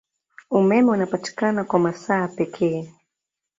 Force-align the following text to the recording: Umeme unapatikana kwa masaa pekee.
Umeme 0.51 0.91
unapatikana 0.91 1.63
kwa 1.63 1.79
masaa 1.79 2.27
pekee. 2.27 2.93